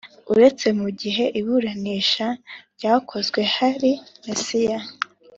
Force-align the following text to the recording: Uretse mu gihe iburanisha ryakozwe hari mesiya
Uretse 0.33 0.67
mu 0.79 0.89
gihe 1.01 1.25
iburanisha 1.39 2.27
ryakozwe 2.75 3.41
hari 3.55 3.91
mesiya 4.25 4.79